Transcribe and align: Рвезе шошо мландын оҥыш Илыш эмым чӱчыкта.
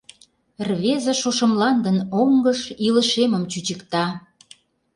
Рвезе 0.67 1.13
шошо 1.21 1.45
мландын 1.51 1.97
оҥыш 2.19 2.59
Илыш 2.87 3.09
эмым 3.23 3.43
чӱчыкта. 3.51 4.05